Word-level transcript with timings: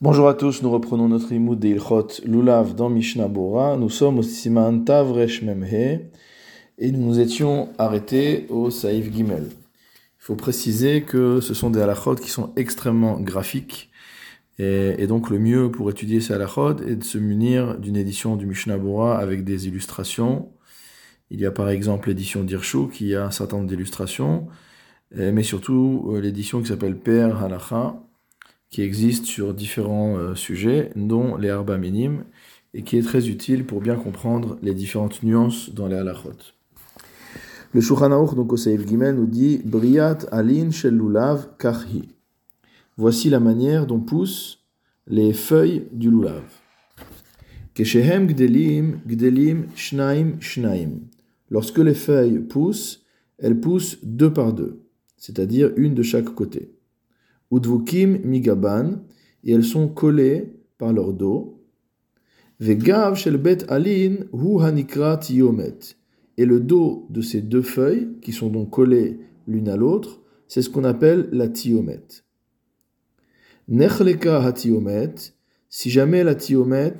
Bonjour 0.00 0.28
à 0.28 0.34
tous, 0.34 0.60
nous 0.62 0.72
reprenons 0.72 1.08
notre 1.08 1.30
imoud 1.32 1.60
de 1.60 1.68
Ilchot 1.68 2.08
Lulav 2.24 2.74
dans 2.74 2.90
Mishnah 2.90 3.28
Bora. 3.28 3.76
Nous 3.76 3.88
sommes 3.88 4.18
au 4.18 4.22
Siman 4.22 4.84
Tavresh 4.84 5.42
Memhe 5.42 6.00
et 6.78 6.90
nous 6.90 6.98
nous 6.98 7.20
étions 7.20 7.68
arrêtés 7.78 8.46
au 8.50 8.70
Saïf 8.70 9.10
Gimel. 9.14 9.44
Il 9.44 10.18
faut 10.18 10.34
préciser 10.34 11.02
que 11.02 11.40
ce 11.40 11.54
sont 11.54 11.70
des 11.70 11.80
halachot 11.80 12.16
qui 12.16 12.28
sont 12.28 12.52
extrêmement 12.56 13.20
graphiques 13.20 13.88
et, 14.58 15.06
donc 15.06 15.30
le 15.30 15.38
mieux 15.38 15.70
pour 15.70 15.88
étudier 15.90 16.20
ces 16.20 16.34
halachot 16.34 16.80
est 16.80 16.96
de 16.96 17.04
se 17.04 17.16
munir 17.16 17.78
d'une 17.78 17.96
édition 17.96 18.34
du 18.34 18.46
Mishnah 18.46 18.78
Bora 18.78 19.16
avec 19.16 19.44
des 19.44 19.68
illustrations. 19.68 20.48
Il 21.30 21.38
y 21.38 21.46
a 21.46 21.52
par 21.52 21.68
exemple 21.68 22.08
l'édition 22.08 22.42
d'Irshu 22.42 22.88
qui 22.92 23.14
a 23.14 23.24
un 23.24 23.30
certain 23.30 23.58
nombre 23.58 23.68
d'illustrations, 23.68 24.48
mais 25.12 25.44
surtout 25.44 26.10
euh, 26.10 26.20
l'édition 26.20 26.60
qui 26.60 26.66
s'appelle 26.66 26.98
Per 26.98 27.30
Halacha 27.40 27.94
qui 28.70 28.82
existe 28.82 29.26
sur 29.26 29.54
différents 29.54 30.16
euh, 30.16 30.34
sujets, 30.34 30.90
dont 30.96 31.36
les 31.36 31.50
arba 31.50 31.78
minimes, 31.78 32.24
et 32.74 32.82
qui 32.82 32.96
est 32.96 33.02
très 33.02 33.28
utile 33.28 33.64
pour 33.64 33.80
bien 33.80 33.96
comprendre 33.96 34.58
les 34.62 34.74
différentes 34.74 35.22
nuances 35.22 35.70
dans 35.70 35.86
les 35.86 35.96
halachot. 35.96 36.54
Le 37.72 37.80
Shulchan 37.80 38.08
donc 38.34 38.52
au 38.52 38.56
Seif 38.56 38.86
Gimel, 38.86 39.16
nous 39.16 39.26
dit 39.26 39.60
Briat 39.64 40.18
alin 40.30 40.70
shel 40.70 40.94
lulav 40.94 41.56
karhi. 41.58 42.08
Voici 42.96 43.30
la 43.30 43.40
manière 43.40 43.86
dont 43.86 44.00
poussent 44.00 44.60
les 45.06 45.32
feuilles 45.32 45.88
du 45.92 46.10
lulav. 46.10 46.44
Keshehem 47.74 48.28
gdelim 48.28 49.00
gdelim 49.04 49.66
shnaim 49.74 50.40
shnaim. 50.40 51.00
Lorsque 51.50 51.78
les 51.78 51.94
feuilles 51.94 52.38
poussent, 52.38 53.04
elles 53.38 53.58
poussent 53.58 53.98
deux 54.04 54.32
par 54.32 54.52
deux, 54.52 54.84
c'est-à-dire 55.16 55.72
une 55.76 55.94
de 55.94 56.02
chaque 56.02 56.32
côté. 56.34 56.73
Udvukim 57.52 58.20
migaban, 58.24 59.02
et 59.44 59.52
elles 59.52 59.64
sont 59.64 59.88
collées 59.88 60.52
par 60.78 60.92
leur 60.92 61.12
dos. 61.12 61.60
Vegav 62.60 63.16
shel 63.16 63.36
bet 63.36 63.64
alin 63.68 64.26
hu 64.32 64.60
hanikra 64.60 65.16
tiomet. 65.18 65.96
Et 66.36 66.46
le 66.46 66.60
dos 66.60 67.06
de 67.10 67.20
ces 67.20 67.40
deux 67.40 67.62
feuilles, 67.62 68.08
qui 68.20 68.32
sont 68.32 68.48
donc 68.48 68.70
collées 68.70 69.18
l'une 69.46 69.68
à 69.68 69.76
l'autre, 69.76 70.20
c'est 70.48 70.62
ce 70.62 70.70
qu'on 70.70 70.84
appelle 70.84 71.28
la 71.32 71.48
tiomet. 71.48 72.02
Nechleka 73.68 74.42
hatiomet, 74.42 75.14
si 75.68 75.90
jamais 75.90 76.22
la 76.22 76.34
tiomet 76.34 76.96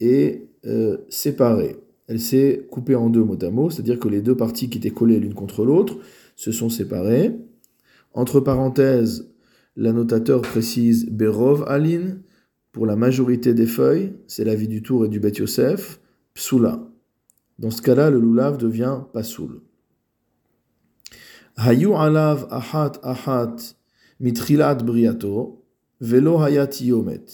est 0.00 0.48
euh, 0.66 0.98
séparée, 1.08 1.76
elle 2.10 2.20
s'est 2.20 2.66
coupée 2.70 2.96
en 2.96 3.10
deux 3.10 3.22
mot 3.22 3.38
à 3.40 3.50
mot, 3.50 3.70
c'est-à-dire 3.70 4.00
que 4.00 4.08
les 4.08 4.22
deux 4.22 4.36
parties 4.36 4.68
qui 4.68 4.78
étaient 4.78 4.90
collées 4.90 5.20
l'une 5.20 5.34
contre 5.34 5.64
l'autre 5.64 5.98
se 6.34 6.50
sont 6.50 6.68
séparées. 6.68 7.36
Entre 8.14 8.40
parenthèses, 8.40 9.29
L'annotateur 9.76 10.42
précise 10.42 11.08
Berov 11.10 11.64
Alin, 11.68 12.18
pour 12.72 12.86
la 12.86 12.96
majorité 12.96 13.54
des 13.54 13.66
feuilles, 13.66 14.14
c'est 14.26 14.44
l'avis 14.44 14.68
du 14.68 14.82
Tour 14.82 15.04
et 15.04 15.08
du 15.08 15.20
Bet 15.20 15.32
Yosef, 15.32 16.00
Psula. 16.34 16.88
Dans 17.58 17.70
ce 17.70 17.82
cas-là, 17.82 18.10
le 18.10 18.20
lulav 18.20 18.58
devient 18.58 19.00
Pasoul. 19.12 19.60
Hayu 21.56 21.94
alav 21.94 22.46
ahat 22.50 22.92
ahat 23.02 23.56
mitrilat 24.18 24.76
briato, 24.76 25.64
velo 26.00 26.40
hayat 26.40 26.70
yomet. 26.80 27.24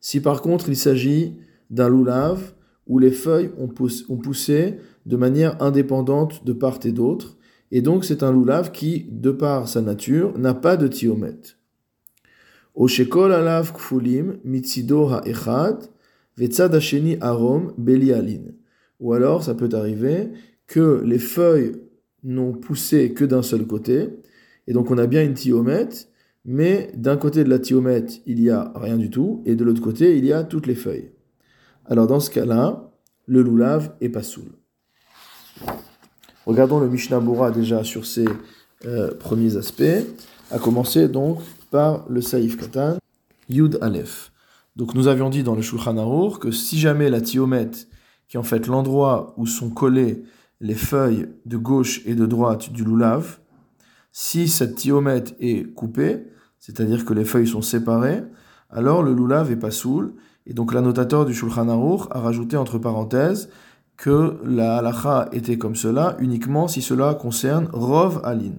Si 0.00 0.20
par 0.20 0.42
contre 0.42 0.68
il 0.68 0.76
s'agit 0.76 1.36
d'un 1.70 1.88
lulav 1.88 2.54
où 2.86 2.98
les 2.98 3.10
feuilles 3.10 3.50
ont 3.58 3.68
poussé 3.68 4.78
de 5.06 5.16
manière 5.16 5.62
indépendante 5.62 6.44
de 6.44 6.52
part 6.52 6.80
et 6.84 6.92
d'autre, 6.92 7.36
et 7.70 7.82
donc 7.82 8.04
c'est 8.04 8.22
un 8.22 8.32
lulav 8.32 8.72
qui, 8.72 9.06
de 9.10 9.30
par 9.30 9.68
sa 9.68 9.82
nature, 9.82 10.36
n'a 10.38 10.54
pas 10.54 10.76
de 10.76 10.88
tiomet. 10.88 11.57
Oshekol 12.78 13.32
alav 13.32 13.72
kfulim 13.72 14.38
mitzido 14.44 15.08
ha'echad 15.08 15.88
vetzad 16.38 16.72
hasheni 16.74 17.16
arom 17.20 17.72
belialin. 17.76 18.54
Ou 19.00 19.14
alors, 19.14 19.42
ça 19.42 19.54
peut 19.54 19.68
arriver 19.72 20.30
que 20.68 21.02
les 21.04 21.18
feuilles 21.18 21.72
n'ont 22.22 22.52
poussé 22.52 23.12
que 23.12 23.24
d'un 23.24 23.42
seul 23.42 23.66
côté, 23.66 24.10
et 24.68 24.72
donc 24.72 24.92
on 24.92 24.98
a 24.98 25.08
bien 25.08 25.24
une 25.24 25.34
tiomètre, 25.34 26.06
mais 26.44 26.92
d'un 26.94 27.16
côté 27.16 27.42
de 27.42 27.50
la 27.50 27.58
tiomètre, 27.58 28.14
il 28.26 28.40
y 28.40 28.48
a 28.48 28.72
rien 28.76 28.96
du 28.96 29.10
tout, 29.10 29.42
et 29.44 29.56
de 29.56 29.64
l'autre 29.64 29.82
côté, 29.82 30.16
il 30.16 30.24
y 30.24 30.32
a 30.32 30.44
toutes 30.44 30.68
les 30.68 30.76
feuilles. 30.76 31.10
Alors 31.84 32.06
dans 32.06 32.20
ce 32.20 32.30
cas-là, 32.30 32.92
le 33.26 33.42
loulav 33.42 33.92
est 34.00 34.08
pas 34.08 34.22
soul. 34.22 34.52
Regardons 36.46 36.78
le 36.78 36.88
Mishnah 36.88 37.18
Bora 37.18 37.50
déjà 37.50 37.82
sur 37.82 38.06
ses 38.06 38.26
euh, 38.86 39.12
premiers 39.14 39.56
aspects, 39.56 39.82
à 40.52 40.58
commencer 40.58 41.08
donc 41.08 41.40
par 41.70 42.04
le 42.08 42.20
Saïf 42.20 42.56
Katan, 42.56 42.98
Yud 43.48 43.78
Aleph. 43.80 44.32
Donc 44.76 44.94
nous 44.94 45.08
avions 45.08 45.30
dit 45.30 45.42
dans 45.42 45.54
le 45.54 45.62
Shulchan 45.62 45.96
Aruch 45.96 46.38
que 46.38 46.50
si 46.50 46.78
jamais 46.78 47.10
la 47.10 47.20
tiomet, 47.20 47.70
qui 48.28 48.36
est 48.36 48.40
en 48.40 48.44
fait 48.44 48.66
l'endroit 48.66 49.34
où 49.36 49.46
sont 49.46 49.70
collées 49.70 50.22
les 50.60 50.74
feuilles 50.74 51.28
de 51.46 51.56
gauche 51.56 52.00
et 52.06 52.14
de 52.14 52.26
droite 52.26 52.72
du 52.72 52.84
lulav, 52.84 53.38
si 54.12 54.48
cette 54.48 54.76
tiomet 54.76 55.24
est 55.40 55.72
coupée, 55.74 56.24
c'est-à-dire 56.58 57.04
que 57.04 57.14
les 57.14 57.24
feuilles 57.24 57.48
sont 57.48 57.62
séparées, 57.62 58.22
alors 58.70 59.02
le 59.02 59.14
lulav 59.14 59.50
est 59.50 59.56
pas 59.56 59.70
soul, 59.70 60.14
et 60.46 60.54
donc 60.54 60.72
l'annotateur 60.72 61.26
du 61.26 61.34
Shulchan 61.34 61.68
Aruch 61.68 62.08
a 62.10 62.20
rajouté 62.20 62.56
entre 62.56 62.78
parenthèses 62.78 63.50
que 63.96 64.38
la 64.44 64.78
halacha 64.78 65.28
était 65.32 65.58
comme 65.58 65.74
cela 65.74 66.16
uniquement 66.20 66.68
si 66.68 66.82
cela 66.82 67.14
concerne 67.14 67.68
rov 67.72 68.20
alin, 68.24 68.54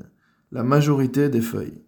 la 0.52 0.64
majorité 0.64 1.30
des 1.30 1.42
feuilles. 1.42 1.82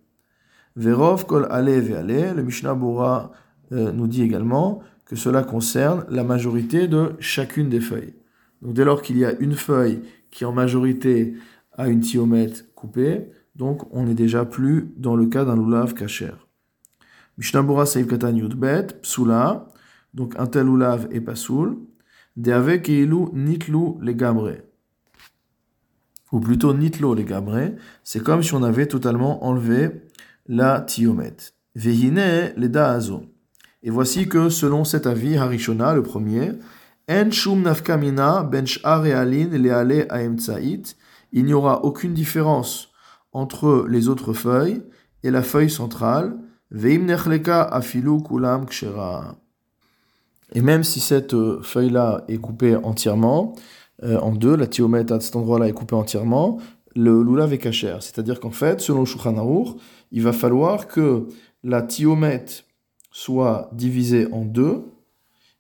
Verov 0.76 1.26
kol 1.26 1.48
ale 1.50 1.80
ve'ale, 1.80 2.34
le 2.36 2.44
Mishnah 2.44 2.74
Bora 2.74 3.32
euh, 3.72 3.92
nous 3.92 4.08
dit 4.08 4.24
également 4.24 4.82
que 5.06 5.16
cela 5.16 5.44
concerne 5.44 6.06
la 6.10 6.24
majorité 6.24 6.88
de 6.88 7.14
chacune 7.20 7.70
des 7.70 7.82
feuilles. 7.82 8.14
Donc 8.62 8.74
dès 8.74 8.86
lors 8.86 9.02
qu'il 9.02 9.18
y 9.18 9.26
a 9.26 9.34
une 9.40 9.56
feuille 9.56 10.02
qui 10.30 10.46
en 10.46 10.54
majorité 10.54 11.34
a 11.74 11.88
une 11.90 12.00
tiomètre 12.00 12.64
coupée, 12.76 13.28
donc 13.56 13.94
on 13.94 14.04
n'est 14.04 14.14
déjà 14.14 14.46
plus 14.46 14.94
dans 14.96 15.16
le 15.16 15.26
cas 15.26 15.44
d'un 15.44 15.56
lulav 15.56 15.94
kacher. 15.94 16.32
Mishnah 17.38 17.64
Bora 17.64 17.86
Saïv 17.86 18.08
Katan 18.08 18.36
Yudbet, 18.36 18.88
Psula, 19.02 19.68
donc 20.14 20.36
un 20.38 20.48
tel 20.48 20.68
lulav 20.68 21.08
est 21.12 21.22
pasoul, 21.22 21.78
Deave 22.38 22.82
Keilu 22.82 23.26
Nitlu 23.34 23.96
les 24.02 24.16
gabre. 24.16 24.52
Ou 26.32 26.40
plutôt 26.40 26.74
Nitlo 26.74 27.14
les 27.14 27.26
gabre, 27.26 27.72
c'est 28.04 28.24
comme 28.24 28.42
si 28.42 28.54
on 28.54 28.64
avait 28.64 28.86
totalement 28.86 29.44
enlevé 29.44 29.90
la 30.48 30.82
tiomet. 30.82 31.38
Vehine 31.76 32.54
le 32.58 32.68
da'azo. 32.68 33.24
Et 33.84 33.90
voici 33.90 34.28
que 34.28 34.50
selon 34.50 34.84
cet 34.84 35.08
avis, 35.08 35.38
Harishona, 35.38 35.94
le 35.94 36.04
premier, 36.04 36.52
En 37.10 37.32
shum 37.32 37.64
nafkamina 37.64 38.44
ben 38.44 38.64
leale 38.64 40.06
aemtsait, 40.10 40.84
il 41.32 41.46
n'y 41.46 41.54
aura 41.54 41.84
aucune 41.84 42.14
différence 42.14 42.90
entre 43.34 43.86
les 43.90 44.08
autres 44.08 44.34
feuilles 44.34 44.84
et 45.24 45.32
la 45.32 45.42
feuille 45.42 45.70
centrale, 45.70 46.38
veim 46.70 47.06
nechleka 47.06 47.64
afilu 47.64 48.22
kulam 48.22 48.66
kshera. 48.66 49.36
Et 50.54 50.62
même 50.62 50.84
si 50.84 51.00
cette 51.00 51.34
euh, 51.34 51.62
feuille-là 51.62 52.24
est 52.28 52.38
coupée 52.38 52.76
entièrement, 52.76 53.56
euh, 54.04 54.20
en 54.20 54.32
deux, 54.32 54.56
la 54.56 54.68
tiomètre 54.68 55.14
à 55.14 55.20
cet 55.20 55.36
endroit-là 55.36 55.68
est 55.68 55.74
coupée 55.74 55.96
entièrement, 55.96 56.60
le 56.96 57.24
lulav 57.24 57.54
est 57.54 57.58
kacher. 57.58 57.98
C'est-à-dire 58.02 58.40
qu'en 58.40 58.52
fait, 58.52 58.82
selon 58.82 59.04
le 59.04 59.72
il 60.12 60.22
va 60.22 60.34
falloir 60.34 60.88
que 60.88 61.28
la 61.64 61.82
tiomètre 61.82 62.64
soit 63.12 63.70
divisée 63.74 64.28
en 64.32 64.46
deux 64.46 64.84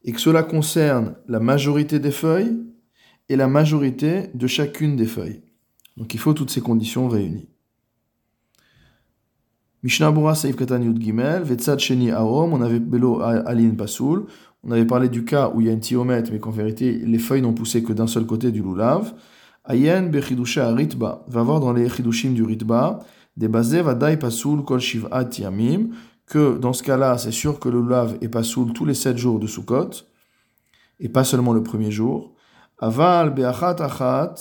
et 0.04 0.12
que 0.12 0.20
cela 0.20 0.44
concerne 0.44 1.16
la 1.28 1.40
majorité 1.40 2.00
des 2.00 2.12
feuilles 2.12 2.58
et 3.30 3.36
la 3.36 3.48
majorité 3.48 4.30
de 4.34 4.48
chacune 4.48 4.96
des 4.96 5.06
feuilles. 5.06 5.42
Donc 5.98 6.14
il 6.14 6.20
faut 6.20 6.34
toutes 6.34 6.50
ces 6.50 6.62
conditions 6.62 7.08
réunies. 7.08 7.48
Mishnah 9.84 10.12
Bura 10.12 10.36
Saif 10.36 10.56
Katan 10.56 10.82
Yud 10.82 11.02
Gimel, 11.02 11.44
Vetsad 11.44 11.80
Sheni 11.80 12.12
Aom, 12.12 12.54
on 12.54 12.62
avait 12.62 12.80
Belo 12.80 13.22
Alin 13.22 13.72
Pasoul, 13.72 14.26
on 14.64 14.72
avait 14.72 14.86
parlé 14.86 15.10
du 15.10 15.26
cas 15.26 15.52
où 15.54 15.62
il 15.62 15.68
y 15.68 15.70
a 15.70 15.74
une 15.74 15.80
tiomètre, 15.80 16.32
mais 16.32 16.40
qu'en 16.40 16.52
vérité 16.52 16.94
les 16.94 17.20
feuilles 17.20 17.42
n'ont 17.42 17.54
poussé 17.54 17.84
que 17.84 17.94
d'un 17.94 18.08
seul 18.08 18.26
côté 18.26 18.52
du 18.52 18.62
lulav. 18.62 19.14
Ayen 19.64 20.10
bechidusha 20.10 20.74
ritba. 20.74 21.24
Va 21.28 21.44
voir 21.44 21.60
dans 21.60 21.74
les 21.74 21.88
chidushim 21.88 22.34
du 22.34 22.44
ritba, 22.44 23.00
des 23.38 23.48
basé 23.48 23.82
vadai 23.82 24.18
pasoul 24.18 24.64
kol 24.64 24.80
shiv'at 24.80 25.30
yamim, 25.38 25.90
que 26.26 26.58
dans 26.58 26.74
ce 26.74 26.82
cas-là, 26.84 27.18
c'est 27.18 27.32
sûr 27.32 27.60
que 27.60 27.70
le 27.70 27.88
lave 27.88 28.18
est 28.22 28.30
pasoul 28.30 28.74
tous 28.74 28.86
les 28.86 28.94
sept 28.94 29.18
jours 29.18 29.40
de 29.40 29.48
Sukkot, 29.48 29.90
et 31.00 31.10
pas 31.10 31.24
seulement 31.24 31.54
le 31.54 31.62
premier 31.62 31.92
jour. 31.92 32.34
Aval 32.80 33.34
be'achat 33.34 33.76
achat, 33.80 34.34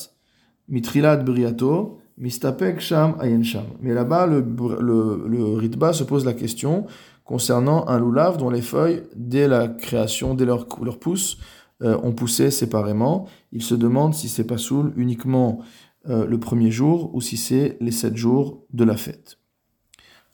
mitrilat 0.69 1.19
briato, 1.19 1.99
mistapek 2.17 2.81
sham 2.81 3.17
ayen 3.21 3.43
sham. 3.43 3.65
Mais 3.81 3.93
là-bas, 3.93 4.27
le, 4.27 5.55
ritba 5.57 5.93
se 5.93 6.05
pose 6.05 6.25
la 6.25 6.33
question 6.33 6.87
concernant 7.25 7.87
un 7.89 7.99
loulav 7.99 8.39
dont 8.39 8.51
les 8.51 8.63
feuilles, 8.63 9.03
dès 9.15 9.49
la 9.49 9.69
création, 9.69 10.35
dès 10.35 10.45
leur, 10.45 10.67
leur 10.83 10.99
euh, 11.83 11.99
ont 12.03 12.13
poussé 12.13 12.51
séparément. 12.51 13.27
Il 13.53 13.63
se 13.63 13.75
demande 13.75 14.15
si 14.15 14.29
c'est 14.29 14.45
pas 14.45 14.59
soul 14.59 14.93
uniquement 14.97 15.63
euh, 16.09 16.27
le 16.27 16.39
premier 16.39 16.71
jour 16.71 17.15
ou 17.15 17.21
si 17.21 17.37
c'est 17.37 17.77
les 17.81 17.91
sept 17.91 18.17
jours 18.17 18.67
de 18.73 18.85
la 18.85 18.97
fête. 18.97 19.39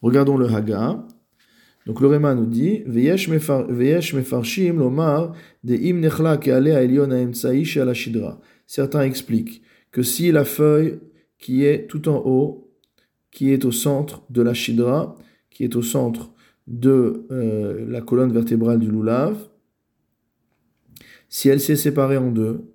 Regardons 0.03 0.37
le 0.37 0.47
Haga. 0.47 1.07
Donc 1.87 2.01
le 2.01 2.09
Réma 2.09 2.35
nous 2.35 2.47
dit 2.47 2.83
Veyesh 2.87 3.29
mefarshim 3.29 4.79
lomar 4.79 5.33
de 5.63 5.75
im 5.75 6.01
nechla 6.01 6.37
keale 6.37 6.69
haemtsaï 6.69 7.65
la 7.77 7.95
shidra. 7.95 8.41
Certains 8.67 9.03
expliquent 9.03 9.63
que 9.93 10.03
si 10.03 10.33
la 10.33 10.45
feuille 10.45 10.99
qui 11.39 11.65
est 11.65 11.87
tout 11.87 12.09
en 12.09 12.17
haut, 12.25 12.73
qui 13.31 13.53
est 13.53 13.65
au 13.65 13.73
centre 13.73 14.23
de 14.31 14.43
la 14.43 14.55
shidra, 14.55 15.17
qui 15.51 15.65
est 15.65 15.77
au 15.77 15.83
centre 15.83 16.33
de 16.67 17.27
euh, 17.31 17.85
la 17.89 18.01
colonne 18.01 18.33
vertébrale 18.33 18.81
du 18.81 18.91
loulav, 18.91 19.37
si 21.29 21.49
elle 21.49 21.61
s'est 21.61 21.77
séparée 21.77 22.17
en 22.17 22.31
deux, 22.31 22.73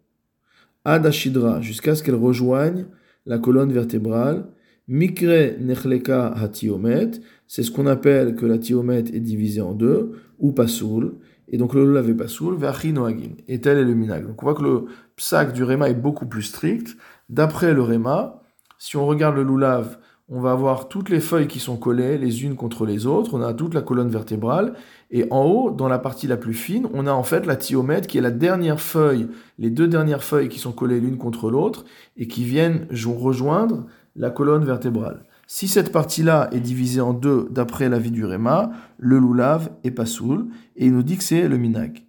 ad 0.86 1.06
ashidra, 1.06 1.62
jusqu'à 1.62 1.95
ce 1.95 2.03
qu'elle 2.03 2.15
rejoigne 2.15 2.86
la 3.25 3.38
colonne 3.38 3.71
vertébrale, 3.71 4.48
mikre 4.88 5.57
nechleka 5.59 6.27
hatiomet, 6.27 7.12
c'est 7.48 7.63
ce 7.63 7.71
qu'on 7.71 7.88
appelle 7.88 8.36
que 8.36 8.45
la 8.45 8.57
tiomet 8.57 9.00
est 9.00 9.19
divisée 9.19 9.62
en 9.62 9.74
deux, 9.74 10.13
ou 10.39 10.51
pasoul, 10.53 11.18
et 11.48 11.57
donc 11.57 11.74
le 11.74 12.09
est 12.09 12.13
pasoul, 12.13 12.57
noagin, 12.94 13.36
et 13.48 13.59
tel 13.59 13.77
est 13.77 13.83
le 13.83 13.94
minag. 13.94 14.25
Donc 14.25 14.42
on 14.42 14.45
voit 14.45 14.56
que 14.56 14.63
le 14.63 14.86
psak 15.18 15.54
du 15.54 15.63
réma 15.63 15.89
est 15.89 15.94
beaucoup 15.94 16.25
plus 16.25 16.44
strict. 16.44 16.95
D'après 17.30 17.74
le 17.74 17.81
réma, 17.81 18.42
si 18.80 18.95
on 18.97 19.06
regarde 19.06 19.36
le 19.36 19.44
loulav 19.44 20.00
on 20.33 20.39
va 20.39 20.54
avoir 20.54 20.88
toutes 20.88 21.10
les 21.10 21.19
feuilles 21.19 21.48
qui 21.48 21.60
sont 21.60 21.75
collées 21.75 22.18
les 22.18 22.45
unes 22.45 22.56
contre 22.56 22.86
les 22.86 23.06
autres, 23.06 23.33
on 23.33 23.42
a 23.42 23.54
toute 23.54 23.74
la 23.74 23.81
colonne 23.81 24.07
vertébrale, 24.07 24.74
et 25.12 25.28
en 25.30 25.44
haut, 25.44 25.72
dans 25.72 25.89
la 25.89 26.00
partie 26.00 26.25
la 26.25 26.38
plus 26.38 26.54
fine, 26.54 26.88
on 26.94 27.06
a 27.06 27.12
en 27.12 27.24
fait 27.24 27.45
la 27.45 27.57
thiomètre 27.57 28.07
qui 28.07 28.18
est 28.18 28.22
la 28.22 28.31
dernière 28.31 28.80
feuille, 28.80 29.28
les 29.60 29.69
deux 29.69 29.89
dernières 29.89 30.24
feuilles 30.24 30.48
qui 30.48 30.57
sont 30.57 30.72
collées 30.72 31.01
l'une 31.01 31.18
contre 31.18 31.51
l'autre, 31.51 31.83
et 32.16 32.30
qui 32.30 32.45
viennent 32.45 32.88
rejoindre 32.89 33.86
la 34.16 34.30
colonne 34.30 34.63
vertébrale. 34.63 35.24
Si 35.48 35.68
cette 35.68 35.92
partie-là 35.92 36.48
est 36.54 36.62
divisée 36.62 37.01
en 37.01 37.12
deux 37.12 37.50
d'après 37.51 37.89
la 37.89 38.00
vie 38.00 38.12
du 38.12 38.24
Réma, 38.24 38.72
le 38.98 39.19
loulav 39.19 39.69
est 39.83 39.92
pas 39.92 40.06
soul, 40.06 40.48
et 40.78 40.86
il 40.86 40.94
nous 40.94 41.04
dit 41.04 41.18
que 41.18 41.25
c'est 41.25 41.50
le 41.50 41.57
minag. 41.57 42.06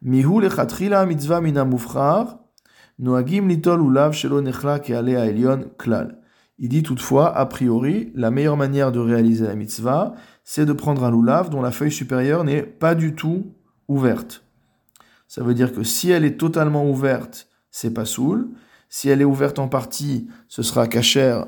Mihu 0.00 0.40
mitzvah 1.08 1.40
mina 1.40 1.66
noagim 3.00 3.48
litol 3.48 3.80
lulav 3.80 4.12
shelo 4.12 4.40
nechla 4.40 4.78
klal. 4.78 6.18
Il 6.58 6.68
dit 6.68 6.82
toutefois, 6.82 7.36
a 7.36 7.46
priori, 7.46 8.12
la 8.14 8.30
meilleure 8.30 8.56
manière 8.56 8.92
de 8.92 9.00
réaliser 9.00 9.46
la 9.46 9.56
mitzvah, 9.56 10.14
c'est 10.44 10.66
de 10.66 10.72
prendre 10.72 11.04
un 11.04 11.10
loulav 11.10 11.50
dont 11.50 11.62
la 11.62 11.72
feuille 11.72 11.90
supérieure 11.90 12.44
n'est 12.44 12.62
pas 12.62 12.94
du 12.94 13.14
tout 13.14 13.46
ouverte. 13.88 14.44
Ça 15.26 15.42
veut 15.42 15.54
dire 15.54 15.72
que 15.72 15.82
si 15.82 16.10
elle 16.10 16.24
est 16.24 16.38
totalement 16.38 16.88
ouverte, 16.88 17.48
c'est 17.70 17.92
pas 17.92 18.04
soul. 18.04 18.50
Si 18.88 19.08
elle 19.08 19.20
est 19.20 19.24
ouverte 19.24 19.58
en 19.58 19.66
partie, 19.66 20.28
ce 20.46 20.62
sera 20.62 20.86
cachère. 20.86 21.46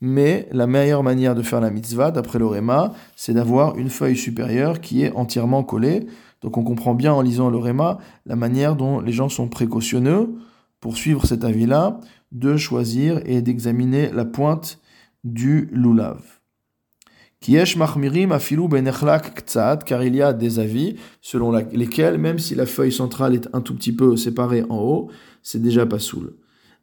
Mais 0.00 0.48
la 0.50 0.66
meilleure 0.66 1.04
manière 1.04 1.36
de 1.36 1.42
faire 1.42 1.60
la 1.60 1.70
mitzvah, 1.70 2.10
d'après 2.10 2.40
le 2.40 2.46
Réma, 2.46 2.92
c'est 3.14 3.34
d'avoir 3.34 3.76
une 3.76 3.90
feuille 3.90 4.16
supérieure 4.16 4.80
qui 4.80 5.02
est 5.02 5.12
entièrement 5.12 5.62
collée. 5.62 6.06
Donc 6.40 6.56
on 6.56 6.64
comprend 6.64 6.94
bien 6.94 7.12
en 7.12 7.22
lisant 7.22 7.50
le 7.50 7.58
Réma 7.58 7.98
la 8.26 8.36
manière 8.36 8.74
dont 8.74 9.00
les 9.00 9.12
gens 9.12 9.28
sont 9.28 9.48
précautionneux 9.48 10.30
pour 10.80 10.96
suivre 10.96 11.26
cet 11.26 11.44
avis-là 11.44 12.00
de 12.32 12.56
choisir 12.56 13.20
et 13.24 13.42
d'examiner 13.42 14.10
la 14.10 14.24
pointe 14.24 14.78
du 15.24 15.68
loulav. 15.72 16.22
Kiesh 17.40 17.76
machmirim 17.76 18.32
afilou 18.32 18.68
benechlak 18.68 19.34
ktsat, 19.34 19.84
car 19.84 20.02
il 20.02 20.16
y 20.16 20.22
a 20.22 20.32
des 20.32 20.58
avis 20.58 20.96
selon 21.20 21.52
lesquels, 21.52 22.18
même 22.18 22.38
si 22.38 22.54
la 22.56 22.66
feuille 22.66 22.92
centrale 22.92 23.34
est 23.34 23.48
un 23.52 23.60
tout 23.60 23.74
petit 23.74 23.92
peu 23.92 24.16
séparée 24.16 24.64
en 24.68 24.78
haut, 24.78 25.10
c'est 25.42 25.62
déjà 25.62 25.86
pas 25.86 26.00
soul. 26.00 26.34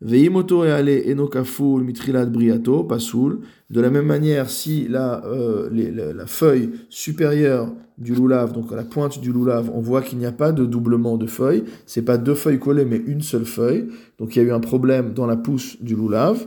Veimoto 0.02 0.66
et 0.66 1.12
enokaful 1.12 1.84
mitrilat 1.84 2.26
briato, 2.26 2.84
pas 2.84 3.00
soul. 3.00 3.40
De 3.70 3.82
la 3.82 3.90
même 3.90 4.06
manière, 4.06 4.50
si 4.50 4.88
la, 4.88 5.26
euh, 5.26 5.70
la, 6.14 6.26
feuille 6.28 6.72
supérieure 6.90 7.72
du 7.98 8.14
loulav, 8.14 8.52
donc 8.52 8.72
la 8.72 8.84
pointe 8.84 9.20
du 9.20 9.32
loulav, 9.32 9.72
on 9.74 9.80
voit 9.80 10.02
qu'il 10.02 10.18
n'y 10.18 10.26
a 10.26 10.32
pas 10.32 10.52
de 10.52 10.66
doublement 10.66 11.18
de 11.18 11.26
feuilles, 11.26 11.64
c'est 11.86 12.02
pas 12.02 12.18
deux 12.18 12.36
feuilles 12.36 12.60
collées 12.60 12.86
mais 12.86 13.02
une 13.08 13.22
seule 13.22 13.46
feuille, 13.46 13.88
donc 14.20 14.36
il 14.36 14.40
y 14.40 14.46
a 14.46 14.46
eu 14.46 14.52
un 14.52 14.60
problème 14.60 15.14
dans 15.14 15.26
la 15.26 15.38
pousse 15.38 15.82
du 15.82 15.96
loulav. 15.96 16.46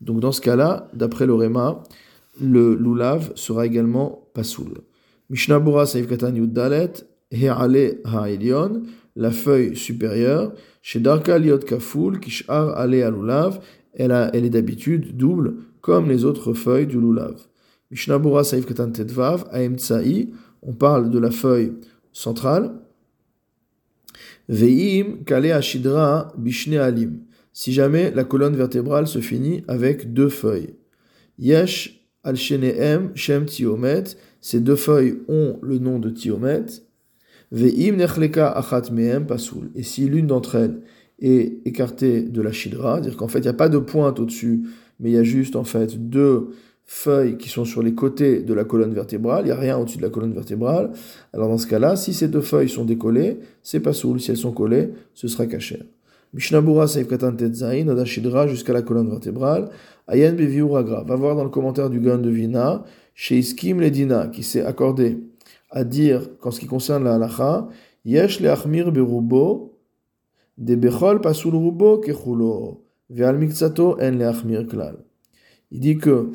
Donc 0.00 0.20
dans 0.20 0.32
ce 0.32 0.40
cas-là, 0.40 0.88
d'après 0.94 1.26
le 1.26 1.34
Réma, 1.34 1.82
le 2.40 2.74
loulav 2.74 3.32
sera 3.34 3.66
également 3.66 4.28
pasoul. 4.34 4.78
Mishnabura 5.30 5.86
Saif 5.86 6.06
Katan 6.06 6.34
Yuddalet, 6.34 6.92
He'ale 7.30 7.98
Ha'elion, 8.04 8.82
la 9.16 9.30
feuille 9.30 9.76
supérieure, 9.76 10.52
chez 10.86 11.00
Darka 11.00 11.36
Liot 11.36 11.58
Kaful, 11.58 12.20
Kishar 12.20 12.78
Ale 12.78 13.02
Alulav, 13.02 13.58
elle, 13.92 14.12
elle 14.32 14.44
est 14.44 14.50
d'habitude 14.50 15.16
double, 15.16 15.56
comme 15.80 16.08
les 16.08 16.24
autres 16.24 16.54
feuilles 16.54 16.86
du 16.86 17.00
lulav. 17.00 17.40
Mishnabura 17.90 18.44
Saif 18.44 18.66
Katan 18.66 18.92
Aemtsai, 19.50 20.28
on 20.62 20.74
parle 20.74 21.10
de 21.10 21.18
la 21.18 21.32
feuille 21.32 21.72
centrale. 22.12 22.70
Veim 24.48 25.24
Kale 25.26 25.50
Ashidra 25.50 26.32
Bishne 26.38 26.76
Alim. 26.76 27.18
Si 27.52 27.72
jamais 27.72 28.12
la 28.12 28.22
colonne 28.22 28.54
vertébrale 28.54 29.08
se 29.08 29.18
finit 29.18 29.64
avec 29.66 30.12
deux 30.12 30.28
feuilles. 30.28 30.76
Yesh 31.36 32.06
al 32.22 32.36
Sheneem 32.36 33.10
Shem 33.16 33.46
Tiomet. 33.46 34.04
Ces 34.40 34.60
deux 34.60 34.76
feuilles 34.76 35.18
ont 35.26 35.58
le 35.62 35.80
nom 35.80 35.98
de 35.98 36.10
Tiomet. 36.10 36.66
Et 37.52 37.70
si 39.82 40.08
l'une 40.08 40.26
d'entre 40.26 40.54
elles 40.56 40.80
est 41.20 41.66
écartée 41.66 42.22
de 42.22 42.42
la 42.42 42.52
shidra, 42.52 42.94
c'est-à-dire 42.94 43.16
qu'en 43.16 43.28
fait 43.28 43.38
il 43.38 43.42
n'y 43.42 43.48
a 43.48 43.54
pas 43.54 43.68
de 43.68 43.78
pointe 43.78 44.20
au-dessus, 44.20 44.62
mais 45.00 45.10
il 45.10 45.14
y 45.14 45.18
a 45.18 45.22
juste 45.22 45.56
en 45.56 45.64
fait 45.64 46.08
deux 46.08 46.48
feuilles 46.84 47.36
qui 47.36 47.48
sont 47.48 47.64
sur 47.64 47.82
les 47.82 47.94
côtés 47.94 48.42
de 48.42 48.54
la 48.54 48.64
colonne 48.64 48.92
vertébrale, 48.92 49.44
il 49.44 49.46
n'y 49.46 49.52
a 49.52 49.56
rien 49.56 49.76
au-dessus 49.78 49.98
de 49.98 50.02
la 50.02 50.10
colonne 50.10 50.32
vertébrale. 50.32 50.92
Alors 51.32 51.48
dans 51.48 51.58
ce 51.58 51.66
cas-là, 51.66 51.96
si 51.96 52.14
ces 52.14 52.28
deux 52.28 52.40
feuilles 52.40 52.68
sont 52.68 52.84
décollées, 52.84 53.38
c'est 53.62 53.80
pas 53.80 53.92
soul. 53.92 54.20
Si 54.20 54.30
elles 54.30 54.36
sont 54.36 54.52
collées, 54.52 54.90
ce 55.14 55.26
sera 55.26 55.46
caché. 55.46 55.82
Mishnabura 56.32 56.86
Saif 56.86 57.08
Katan 57.08 57.34
Tetzain, 57.34 57.88
Odashidra 57.88 58.46
jusqu'à 58.46 58.72
la 58.72 58.82
colonne 58.82 59.08
vertébrale. 59.08 59.68
Ayen 60.06 60.34
Beviuragra. 60.34 61.02
Va 61.04 61.16
voir 61.16 61.34
dans 61.34 61.44
le 61.44 61.50
commentaire 61.50 61.90
du 61.90 61.98
Gun 61.98 62.18
de 62.18 62.30
Vina, 62.30 62.84
chez 63.14 63.38
Iskim 63.38 63.80
Ledina, 63.80 64.28
qui 64.28 64.42
s'est 64.42 64.64
accordé 64.64 65.18
à 65.70 65.84
dire, 65.84 66.38
qu'en 66.38 66.50
ce 66.50 66.60
qui 66.60 66.66
concerne 66.66 67.04
la 67.04 67.14
halacha, 67.14 67.68
yesh 68.04 68.40
le 68.40 68.50
achmir 68.50 68.92
berubo, 68.92 69.78
de 70.58 70.74
bechol 70.74 71.20
pasul 71.20 71.54
rubo 71.54 71.98
kechulo, 71.98 72.84
ve'al 73.10 73.38
mikzato 73.38 73.96
en 74.00 74.12
le 74.12 74.26
achmir 74.26 74.66
klal. 74.66 74.96
Il 75.70 75.80
dit 75.80 75.98
que 75.98 76.30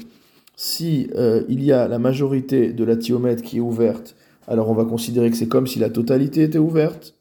si 0.56 1.10
euh, 1.16 1.44
il 1.50 1.64
y 1.64 1.72
a 1.72 1.88
la 1.88 1.98
majorité 1.98 2.74
de 2.74 2.84
la 2.84 2.96
thiomètre 2.96 3.42
qui 3.42 3.58
est 3.58 3.62
ouverte, 3.62 4.16
alors 4.48 4.70
on 4.70 4.74
va 4.74 4.86
considérer 4.86 5.32
que 5.32 5.38
c'est 5.38 5.48
comme 5.48 5.68
si 5.68 5.80
la 5.80 5.90
totalité 5.90 6.44
était 6.44 6.60
ouverte, 6.60 7.16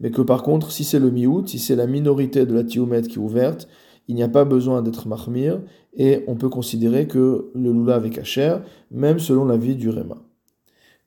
mais 0.00 0.10
que 0.10 0.22
par 0.22 0.42
contre, 0.42 0.72
si 0.72 0.84
c'est 0.84 0.98
le 0.98 1.10
miout, 1.10 1.46
si 1.46 1.58
c'est 1.58 1.76
la 1.76 1.86
minorité 1.86 2.46
de 2.46 2.54
la 2.54 2.64
thiomètre 2.64 3.08
qui 3.08 3.16
est 3.16 3.22
ouverte, 3.22 3.68
il 4.08 4.16
n'y 4.16 4.22
a 4.22 4.28
pas 4.28 4.44
besoin 4.44 4.82
d'être 4.82 5.06
mahmir, 5.06 5.60
et 5.94 6.24
on 6.26 6.34
peut 6.34 6.48
considérer 6.48 7.06
que 7.06 7.50
le 7.54 7.72
lulav 7.72 8.04
est 8.06 8.10
kacher, 8.10 8.56
même 8.90 9.18
selon 9.18 9.44
l'avis 9.44 9.76
du 9.76 9.90
Réma. 9.90 10.22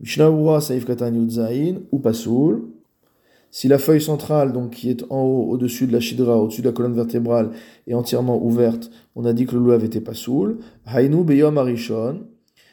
Mishnah 0.01 0.59
Saif 0.59 0.85
Katan 0.85 1.13
Yudzaïn 1.13 1.81
ou 1.91 1.99
Pasoul. 1.99 2.63
Si 3.49 3.69
la 3.69 3.77
feuille 3.77 4.01
centrale, 4.01 4.51
donc 4.51 4.71
qui 4.71 4.89
est 4.89 5.05
en 5.09 5.21
haut, 5.21 5.49
au-dessus 5.49 5.87
de 5.87 5.93
la 5.93 6.01
shidra, 6.01 6.37
au-dessus 6.37 6.61
de 6.61 6.67
la 6.67 6.73
colonne 6.73 6.93
vertébrale, 6.93 7.51
est 7.87 7.93
entièrement 7.93 8.43
ouverte, 8.43 8.91
on 9.15 9.23
a 9.23 9.31
dit 9.31 9.45
que 9.45 9.53
le 9.53 9.61
loulav 9.61 9.85
était 9.85 10.01
pasoul. 10.01 10.57
Hainu 10.85 11.23
beyom 11.23 11.57
arishon. 11.57 12.27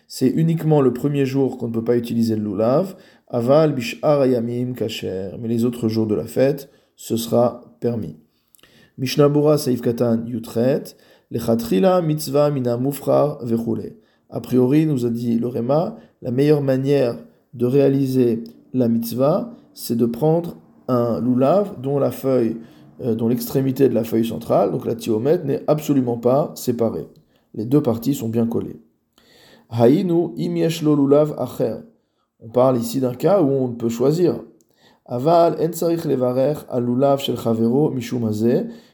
C'est 0.09 0.27
uniquement 0.27 0.81
le 0.81 0.93
premier 0.93 1.25
jour 1.25 1.57
qu'on 1.57 1.69
ne 1.69 1.73
peut 1.73 1.85
pas 1.85 1.97
utiliser 1.97 2.35
le 2.35 2.43
loulav. 2.43 2.97
Aval 3.29 3.73
bishar 3.73 4.23
ayamim 4.23 4.73
kacher. 4.73 5.31
Mais 5.39 5.47
les 5.47 5.65
autres 5.65 5.89
jours 5.89 6.09
de 6.09 6.17
la 6.17 6.27
fête, 6.27 6.71
ce 6.97 7.17
sera 7.17 7.61
permis. 7.79 8.17
Mishnah 8.99 9.29
Bura 9.29 9.59
Saif 9.59 9.81
Katan 9.81 10.27
Yutret. 10.27 10.97
Lechatrila 11.31 12.03
mitzvah 12.03 12.51
mina 12.51 12.77
mufrar. 12.77 13.39
A 14.29 14.41
priori, 14.41 14.87
nous 14.87 15.07
a 15.07 15.11
dit 15.11 15.39
le 15.39 15.47
Réma, 15.47 15.97
la 16.23 16.31
meilleure 16.31 16.63
manière 16.63 17.17
de 17.53 17.67
réaliser 17.67 18.45
la 18.73 18.89
mitzvah, 18.89 19.53
c'est 19.75 19.97
de 19.97 20.07
prendre 20.07 20.57
un 20.89 21.21
loulav 21.21 21.81
dont 21.81 21.99
la 21.99 22.11
feuille, 22.11 22.57
euh, 23.03 23.15
dont 23.15 23.29
l'extrémité 23.29 23.89
de 23.89 23.95
la 23.95 24.05
feuille 24.05 24.27
centrale, 24.27 24.71
donc 24.71 24.87
la 24.87 24.95
thiomètre, 24.95 25.45
n'est 25.45 25.63
absolument 25.67 26.17
pas 26.17 26.53
séparée. 26.55 27.07
Les 27.55 27.67
deux 27.67 27.83
parties 27.83 28.15
sont 28.15 28.29
bien 28.29 28.47
collées. 28.47 28.81
Haïnu 29.69 30.31
imieshlo 30.37 30.95
lulav 30.97 31.35
acher. 31.39 31.77
On 32.41 32.49
parle 32.49 32.79
ici 32.79 33.01
d'un 33.01 33.15
cas 33.15 33.43
où 33.43 33.51
on 33.51 33.69
peut 33.69 33.89
choisir. 33.89 34.41
Aval 35.05 35.57
en 35.61 35.73
sarich 35.73 36.05
levarer 36.05 36.55
al 36.69 36.85
lulav 36.85 37.19
shel 37.21 37.37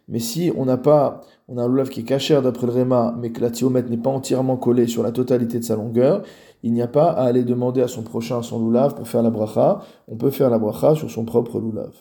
mais 0.09 0.21
si 0.21 0.51
on 0.57 0.65
n'a 0.65 0.79
pas, 0.79 1.21
on 1.49 1.59
a 1.59 1.63
un 1.63 1.69
loulav 1.69 1.91
qui 1.91 2.01
est 2.01 2.05
cachère 2.05 2.41
d'après 2.41 2.67
le 2.67 2.73
Réma, 2.73 3.15
mais 3.19 3.31
que 3.31 3.43
la 3.43 3.51
thiomètre 3.51 3.91
n'est 3.91 3.99
pas 3.99 4.11
entièrement 4.11 4.57
collée 4.57 4.87
sur 4.87 5.03
la 5.03 5.13
totalité 5.13 5.59
de 5.59 5.65
sa 5.65 5.77
longueur, 5.77 6.23
il 6.63 6.73
n'y 6.73 6.81
a 6.81 6.89
pas 6.89 7.11
à 7.11 7.25
aller 7.25 7.45
demander 7.45 7.83
à 7.83 7.89
son 7.89 8.03
prochain 8.03 8.43
son 8.43 8.59
loulav 8.59 8.95
pour 8.95 9.07
faire 9.07 9.23
la 9.23 9.31
bracha. 9.31 9.83
On 10.09 10.17
peut 10.17 10.31
faire 10.31 10.49
la 10.49 10.59
bracha 10.59 10.95
sur 10.95 11.11
son 11.11 11.25
propre 11.25 11.61
loulav. 11.61 11.93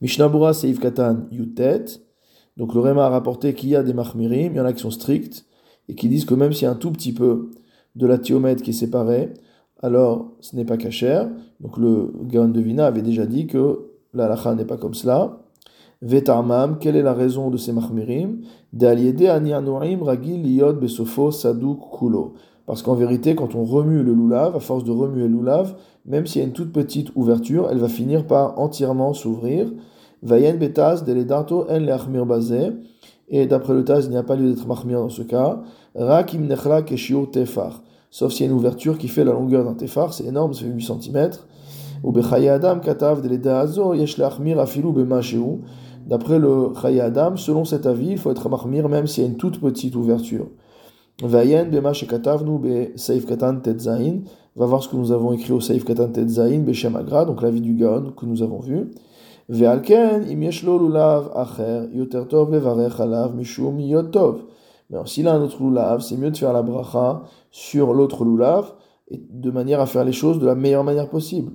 Mishnabura 0.00 0.52
Seif 0.52 0.80
Katan 0.80 1.28
Yutet. 1.30 1.84
Donc 2.56 2.74
le 2.74 2.80
Réma 2.80 3.06
a 3.06 3.08
rapporté 3.08 3.54
qu'il 3.54 3.70
y 3.70 3.76
a 3.76 3.82
des 3.82 3.94
mahmirim, 3.94 4.52
il 4.52 4.56
y 4.56 4.60
en 4.60 4.64
a 4.64 4.72
qui 4.72 4.80
sont 4.80 4.90
stricts, 4.90 5.46
et 5.88 5.94
qui 5.94 6.08
disent 6.08 6.24
que 6.24 6.34
même 6.34 6.52
s'il 6.52 6.64
y 6.64 6.66
a 6.66 6.72
un 6.72 6.76
tout 6.76 6.90
petit 6.90 7.12
peu 7.12 7.50
de 7.94 8.06
la 8.06 8.18
thiomètre 8.18 8.62
qui 8.62 8.70
est 8.70 8.74
séparée, 8.74 9.32
alors 9.84 10.28
ce 10.40 10.56
n'est 10.56 10.64
pas 10.64 10.78
cachère. 10.78 11.28
Donc 11.60 11.76
le 11.76 12.10
Gaon 12.22 12.48
de 12.48 12.60
Vina 12.60 12.86
avait 12.86 13.02
déjà 13.02 13.26
dit 13.26 13.46
que 13.46 13.90
la 14.14 14.28
lacha 14.28 14.54
n'est 14.54 14.64
pas 14.64 14.78
comme 14.78 14.94
cela. 14.94 15.40
Vetarmam, 16.00 16.78
quelle 16.78 16.96
est 16.96 17.02
la 17.02 17.12
raison 17.12 17.50
de 17.50 17.58
ces 17.58 17.72
mahmirim 17.72 18.40
ragil 18.80 20.42
besofo 20.80 21.30
saduk 21.30 21.80
kulo. 21.98 22.32
Parce 22.66 22.80
qu'en 22.80 22.94
vérité, 22.94 23.34
quand 23.34 23.54
on 23.54 23.64
remue 23.64 24.02
le 24.02 24.14
loulav, 24.14 24.56
à 24.56 24.60
force 24.60 24.84
de 24.84 24.90
remuer 24.90 25.28
le 25.28 25.34
loulav, 25.34 25.74
même 26.06 26.26
s'il 26.26 26.40
y 26.40 26.44
a 26.44 26.46
une 26.46 26.54
toute 26.54 26.72
petite 26.72 27.10
ouverture, 27.14 27.68
elle 27.70 27.76
va 27.76 27.88
finir 27.88 28.26
par 28.26 28.58
entièrement 28.58 29.12
s'ouvrir. 29.12 29.70
Vayen 30.22 30.54
betaz 30.54 31.04
deledato 31.04 31.66
en 31.68 31.78
leachmir 31.78 32.24
bazé. 32.24 32.72
Et 33.28 33.44
d'après 33.44 33.74
le 33.74 33.84
Taz, 33.84 34.06
il 34.06 34.12
n'y 34.12 34.16
a 34.16 34.22
pas 34.22 34.36
lieu 34.36 34.48
d'être 34.48 34.66
mahmir 34.66 35.00
dans 35.00 35.10
ce 35.10 35.22
cas. 35.22 35.60
Rakim 35.94 36.46
nechla 36.46 36.80
keshio 36.82 37.26
tefar. 37.26 37.82
Sauf 38.14 38.32
s'il 38.32 38.46
y 38.46 38.48
a 38.48 38.52
une 38.52 38.56
ouverture 38.56 38.96
qui 38.96 39.08
fait 39.08 39.24
la 39.24 39.32
longueur 39.32 39.64
d'un 39.64 39.74
tefar, 39.74 40.14
c'est 40.14 40.26
énorme, 40.26 40.54
ça 40.54 40.60
fait 40.60 40.68
8 40.68 40.82
cm. 41.02 41.30
Ou 42.04 42.12
adam 42.16 42.78
katav 42.78 43.26
yesh. 43.96 44.20
D'après 46.06 46.38
le 46.38 46.68
Chaye 46.80 47.00
Adam, 47.00 47.36
selon 47.36 47.64
cet 47.64 47.86
avis, 47.86 48.10
il 48.10 48.18
faut 48.18 48.30
être 48.30 48.48
mahmir 48.48 48.88
même 48.88 49.08
s'il 49.08 49.24
y 49.24 49.26
a 49.26 49.30
une 49.30 49.36
toute 49.36 49.60
petite 49.60 49.96
ouverture. 49.96 50.46
Vayen 51.24 51.64
bema 51.64 51.92
shekatavnu 51.92 52.58
be 52.60 52.96
Saif 52.96 53.26
Katan 53.26 53.56
Tetzain. 53.56 54.20
Va 54.54 54.66
voir 54.66 54.84
ce 54.84 54.88
que 54.88 54.94
nous 54.94 55.10
avons 55.10 55.32
écrit 55.32 55.52
au 55.52 55.60
Saif 55.60 55.84
Katan 55.84 56.10
Tetzain 56.10 56.60
be 56.60 56.72
Shemagra, 56.72 57.24
donc 57.24 57.42
l'avis 57.42 57.62
du 57.62 57.74
Gaon 57.74 58.12
que 58.16 58.26
nous 58.26 58.44
avons 58.44 58.60
vu. 58.60 58.92
Ve'alken 59.48 60.22
im 60.30 60.40
yeshlo 60.40 60.78
lulav 60.78 61.32
acher 61.34 61.88
yoter 61.92 62.28
tov 62.28 62.52
levarech 62.52 63.00
alav 63.00 63.34
mishum 63.34 63.80
yotov. 63.80 64.44
Mais 64.90 64.98
s'il 65.06 65.28
a 65.28 65.34
un 65.34 65.40
autre 65.40 65.62
lulav, 65.62 66.00
c'est 66.00 66.16
mieux 66.16 66.30
de 66.30 66.36
faire 66.36 66.52
la 66.52 66.62
bracha 66.62 67.22
sur 67.50 67.94
l'autre 67.94 68.24
lulav 68.24 68.74
et 69.08 69.20
de 69.30 69.50
manière 69.50 69.80
à 69.80 69.86
faire 69.86 70.04
les 70.04 70.12
choses 70.12 70.38
de 70.38 70.46
la 70.46 70.54
meilleure 70.54 70.84
manière 70.84 71.08
possible. 71.08 71.52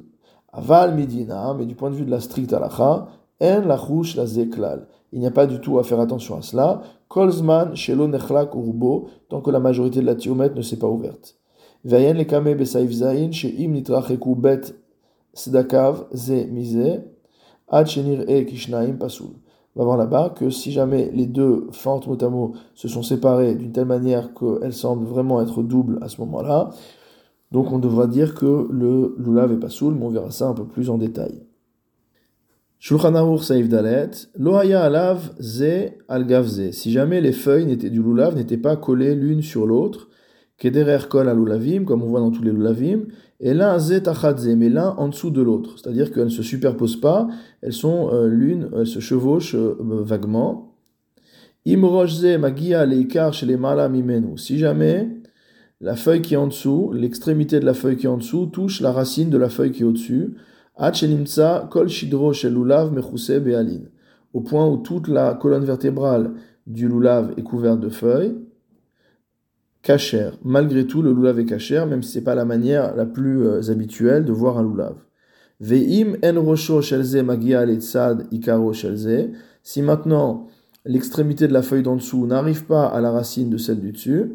Aval 0.51 0.95
midina, 0.95 1.53
mais 1.53 1.65
du 1.65 1.75
point 1.75 1.91
de 1.91 1.95
vue 1.95 2.05
de 2.05 2.12
la 2.12 2.19
stricte 2.19 2.53
halacha, 2.53 3.07
en 3.41 3.62
la 3.62 3.77
la 4.15 4.25
zeklal. 4.25 4.88
Il 5.12 5.19
n'y 5.19 5.27
a 5.27 5.31
pas 5.31 5.48
du 5.48 5.59
tout 5.59 5.79
à 5.79 5.83
faire 5.83 6.00
attention 6.00 6.38
à 6.38 6.41
cela. 6.41 6.81
Kolzman, 7.07 7.75
shelo 7.75 8.07
nechlak 8.07 8.53
urbo, 8.53 9.07
tant 9.29 9.41
que 9.41 9.50
la 9.50 9.59
majorité 9.59 10.01
de 10.01 10.05
la 10.05 10.15
tiomètre 10.15 10.55
ne 10.55 10.62
s'est 10.62 10.77
pas 10.77 10.88
ouverte. 10.88 11.36
Vayen 11.83 12.13
le 12.13 12.25
kame 12.25 12.53
besaif 12.55 12.91
zain, 12.91 13.31
sheim 13.31 13.71
nitracheku 13.71 14.36
bet 14.36 14.75
sedakav 15.33 16.07
ze 16.13 16.45
mise, 16.51 17.01
ad 17.69 17.88
shenir 17.88 18.25
e 18.27 18.43
kishnaim 18.45 18.98
pasul. 18.98 19.31
On 19.75 19.81
va 19.81 19.85
voir 19.85 19.97
là-bas 19.97 20.33
que 20.35 20.49
si 20.49 20.71
jamais 20.71 21.11
les 21.13 21.27
deux 21.27 21.67
fentes 21.71 22.07
motamo 22.07 22.53
se 22.73 22.88
sont 22.88 23.03
séparées 23.03 23.55
d'une 23.55 23.71
telle 23.71 23.85
manière 23.85 24.33
qu'elles 24.33 24.73
semblent 24.73 25.05
vraiment 25.05 25.41
être 25.41 25.61
doubles 25.61 25.99
à 26.01 26.09
ce 26.09 26.19
moment-là, 26.21 26.71
donc 27.51 27.71
on 27.71 27.79
devra 27.79 28.07
dire 28.07 28.35
que 28.35 28.67
le 28.71 29.15
lulav 29.17 29.51
est 29.51 29.59
pas 29.59 29.69
soul, 29.69 29.95
mais 29.95 30.05
on 30.05 30.09
verra 30.09 30.31
ça 30.31 30.47
un 30.47 30.53
peu 30.53 30.65
plus 30.65 30.89
en 30.89 30.97
détail. 30.97 31.43
Shulchan 32.79 33.38
Saif 33.38 33.67
Dalet, 33.67 34.11
Lohaya 34.35 34.81
alav 34.83 35.33
ze 35.39 35.89
al 36.07 36.25
gavze. 36.25 36.71
Si 36.71 36.91
jamais 36.91 37.19
les 37.19 37.33
feuilles 37.33 37.75
du 37.75 38.01
lulav 38.01 38.35
n'étaient 38.35 38.57
pas 38.57 38.77
collées 38.77 39.15
l'une 39.15 39.41
sur 39.41 39.65
l'autre, 39.65 40.07
kederer 40.59 41.07
kol 41.09 41.29
al 41.29 41.37
lulavim, 41.37 41.85
comme 41.85 42.03
on 42.03 42.07
voit 42.07 42.19
dans 42.19 42.31
tous 42.31 42.43
les 42.43 42.51
lulavim, 42.51 43.05
et 43.39 43.53
l'un 43.53 43.79
ze 43.79 43.99
tachadze, 43.99 44.49
mais 44.55 44.69
l'un 44.69 44.89
en 44.97 45.07
dessous 45.07 45.31
de 45.31 45.41
l'autre. 45.41 45.77
C'est-à-dire 45.77 46.11
qu'elles 46.11 46.25
ne 46.25 46.29
se 46.29 46.43
superposent 46.43 46.99
pas, 46.99 47.27
elles 47.61 47.73
sont 47.73 48.09
euh, 48.13 48.27
l'une, 48.27 48.69
elles 48.75 48.87
se 48.87 48.99
chevauchent 48.99 49.55
euh, 49.55 49.75
vaguement. 49.79 50.75
Imrojze 51.65 52.37
magia 52.37 52.85
leikar 52.85 53.33
chez 53.33 53.45
les 53.45 53.57
mimenu. 53.57 54.37
Si 54.37 54.57
jamais 54.57 55.09
la 55.81 55.95
feuille 55.95 56.21
qui 56.21 56.33
est 56.33 56.37
en 56.37 56.47
dessous, 56.47 56.91
l'extrémité 56.93 57.59
de 57.59 57.65
la 57.65 57.73
feuille 57.73 57.95
qui 57.95 58.05
est 58.05 58.09
en 58.09 58.17
dessous, 58.17 58.47
touche 58.47 58.81
la 58.81 58.91
racine 58.91 59.29
de 59.29 59.37
la 59.37 59.49
feuille 59.49 59.71
qui 59.71 59.83
est 59.83 59.85
au-dessus, 59.85 60.35
kol 61.69 61.87
shidro 61.89 62.33
Au 64.33 64.41
point 64.41 64.67
où 64.67 64.77
toute 64.77 65.07
la 65.07 65.33
colonne 65.35 65.63
vertébrale 65.63 66.31
du 66.67 66.87
lulav 66.87 67.33
est 67.37 67.43
couverte 67.43 67.79
de 67.79 67.89
feuilles, 67.89 68.35
kacher. 69.81 70.31
Malgré 70.43 70.86
tout, 70.86 71.01
le 71.01 71.13
lulav 71.13 71.39
est 71.39 71.45
kacher, 71.45 71.86
même 71.86 72.03
si 72.03 72.12
c'est 72.12 72.24
pas 72.24 72.36
la 72.36 72.45
manière 72.45 72.95
la 72.95 73.05
plus 73.05 73.45
euh, 73.45 73.71
habituelle 73.71 74.25
de 74.25 74.31
voir 74.31 74.57
un 74.57 74.63
lulav. 74.63 74.95
Ve'im 75.59 76.15
en 76.24 76.41
rosho 76.41 76.81
shelze 76.81 77.17
magia 77.17 77.65
ikaro 77.65 78.74
shelze. 78.74 79.29
Si 79.62 79.81
maintenant 79.81 80.48
l'extrémité 80.86 81.48
de 81.48 81.53
la 81.53 81.62
feuille 81.62 81.83
d'en 81.83 81.98
dessous 81.98 82.25
n'arrive 82.25 82.65
pas 82.65 82.86
à 82.86 83.01
la 83.01 83.12
racine 83.12 83.50
de 83.50 83.57
celle 83.57 83.79
du 83.79 83.91
dessus, 83.91 84.31